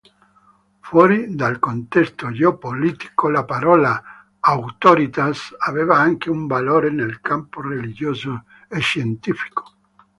[0.79, 4.01] Fuori dal contesto geo-politico, la parola
[4.39, 9.73] "auctoritas" aveva anche un valore nel campo religioso-scientifico.